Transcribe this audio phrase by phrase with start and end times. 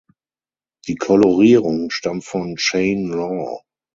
[0.87, 3.61] Die Kolorierung stammt von Shane Law.